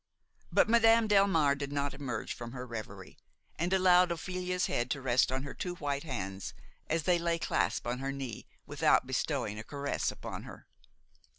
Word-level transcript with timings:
But 0.51 0.67
Madame 0.67 1.07
Delmare 1.07 1.55
did 1.55 1.71
not 1.71 1.93
emerge 1.93 2.33
from 2.33 2.53
her 2.53 2.65
reverie, 2.65 3.19
and 3.59 3.71
allowed 3.71 4.11
Ophelia's 4.11 4.65
head 4.65 4.89
to 4.89 4.99
rest 4.99 5.31
on 5.31 5.43
her 5.43 5.53
two 5.53 5.75
white 5.75 6.01
hands, 6.01 6.55
as 6.89 7.03
they 7.03 7.19
lay 7.19 7.37
clasped 7.37 7.85
on 7.85 7.99
her 7.99 8.11
knee, 8.11 8.47
without 8.65 9.05
bestowing 9.05 9.59
a 9.59 9.63
caress 9.63 10.09
upon 10.09 10.41
her. 10.41 10.65